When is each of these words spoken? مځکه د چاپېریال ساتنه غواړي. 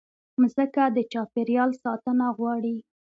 مځکه 0.41 0.83
د 0.95 0.97
چاپېریال 1.11 1.71
ساتنه 1.83 2.25
غواړي. 2.37 2.75